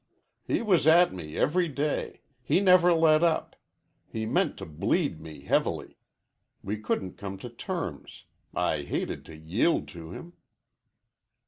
He 0.43 0.63
was 0.63 0.87
at 0.87 1.13
me 1.13 1.37
every 1.37 1.67
day. 1.67 2.21
He 2.41 2.59
never 2.59 2.91
let 2.91 3.21
up. 3.23 3.55
He 4.07 4.25
meant 4.25 4.57
to 4.57 4.65
bleed 4.65 5.21
me 5.21 5.41
heavily. 5.43 5.95
We 6.63 6.77
couldn't 6.79 7.19
come 7.19 7.37
to 7.37 7.49
terms. 7.49 8.23
I 8.51 8.81
hated 8.81 9.23
to 9.25 9.37
yield 9.37 9.87
to 9.89 10.09
him." 10.09 10.33